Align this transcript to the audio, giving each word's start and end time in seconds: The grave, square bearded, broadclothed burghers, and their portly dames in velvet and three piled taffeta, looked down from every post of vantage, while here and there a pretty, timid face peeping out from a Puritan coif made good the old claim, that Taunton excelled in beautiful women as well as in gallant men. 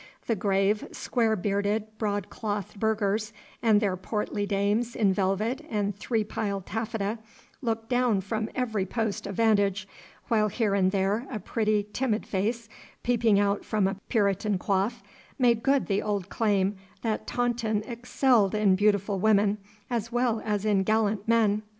The 0.25 0.35
grave, 0.35 0.87
square 0.93 1.35
bearded, 1.35 1.95
broadclothed 1.99 2.79
burghers, 2.79 3.33
and 3.61 3.79
their 3.79 3.95
portly 3.95 4.47
dames 4.47 4.95
in 4.95 5.13
velvet 5.13 5.63
and 5.69 5.95
three 5.95 6.23
piled 6.23 6.65
taffeta, 6.65 7.19
looked 7.61 7.87
down 7.89 8.21
from 8.21 8.49
every 8.55 8.83
post 8.87 9.27
of 9.27 9.35
vantage, 9.35 9.87
while 10.27 10.47
here 10.47 10.73
and 10.73 10.91
there 10.91 11.27
a 11.29 11.37
pretty, 11.37 11.85
timid 11.93 12.25
face 12.25 12.67
peeping 13.03 13.39
out 13.39 13.63
from 13.63 13.85
a 13.85 13.93
Puritan 14.09 14.57
coif 14.57 15.03
made 15.37 15.61
good 15.61 15.85
the 15.85 16.01
old 16.01 16.29
claim, 16.29 16.77
that 17.03 17.27
Taunton 17.27 17.83
excelled 17.85 18.55
in 18.55 18.75
beautiful 18.75 19.19
women 19.19 19.59
as 19.87 20.11
well 20.11 20.41
as 20.43 20.65
in 20.65 20.81
gallant 20.81 21.27
men. 21.27 21.61